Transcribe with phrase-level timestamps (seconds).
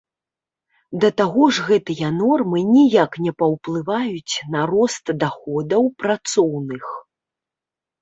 [1.03, 6.85] Да таго ж гэтыя нормы ніяк не паўплываюць на рост даходаў працоўных.